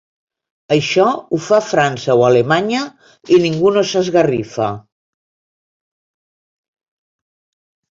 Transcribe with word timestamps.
Això 0.75 1.03
ho 1.29 1.39
fa 1.47 1.59
França 1.65 2.15
o 2.23 2.25
Alemanya, 2.31 2.81
i 3.37 3.41
ningú 3.45 3.75
no 3.79 3.87
s’esgarrifa. 3.93 4.75